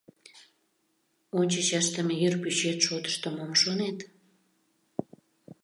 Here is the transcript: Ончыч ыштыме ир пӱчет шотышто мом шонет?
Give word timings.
Ончыч 1.39 1.69
ыштыме 1.81 2.15
ир 2.25 2.33
пӱчет 2.41 2.79
шотышто 2.87 3.27
мом 3.37 3.51
шонет? 3.61 3.97